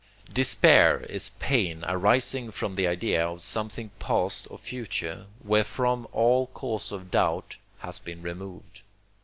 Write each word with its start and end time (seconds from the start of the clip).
Despair 0.33 1.01
is 1.01 1.29
pain 1.37 1.85
arising 1.87 2.49
from 2.49 2.73
the 2.73 2.87
idea 2.87 3.23
of 3.27 3.39
something 3.43 3.91
past 3.99 4.47
or 4.49 4.57
future, 4.57 5.27
wherefrom 5.43 6.07
all 6.11 6.47
cause 6.47 6.91
of 6.91 7.11
doubt 7.11 7.57
has 7.77 7.99
been 7.99 8.23
removed. 8.23 8.81